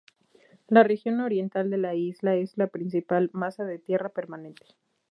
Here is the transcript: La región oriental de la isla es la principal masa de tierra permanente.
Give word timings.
La 0.67 0.81
región 0.81 1.19
oriental 1.21 1.69
de 1.69 1.77
la 1.77 1.93
isla 1.93 2.33
es 2.33 2.57
la 2.57 2.65
principal 2.65 3.29
masa 3.33 3.65
de 3.65 3.77
tierra 3.77 4.09
permanente. 4.09 4.65